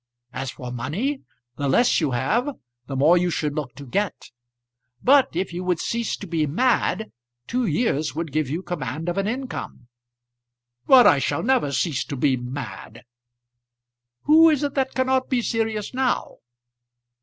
[0.33, 1.21] As for money,
[1.57, 2.55] the less you have
[2.87, 4.31] the more you should look to get.
[5.03, 7.11] But if you would cease to be mad,
[7.45, 9.89] two years would give you command of an income."
[10.87, 13.03] "But I shall never cease to be mad."
[14.23, 16.37] "Who is it that cannot be serious, now?"